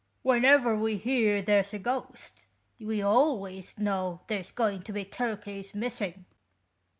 When 0.23 0.43
ever 0.45 0.75
we 0.75 0.97
hear 0.97 1.43
there's 1.43 1.75
a 1.75 1.77
ghost, 1.77 2.47
we 2.79 3.03
always 3.03 3.77
know 3.77 4.21
there's 4.25 4.49
going 4.51 4.81
to 4.81 4.91
be 4.91 5.05
turkeys 5.05 5.75
missing." 5.75 6.25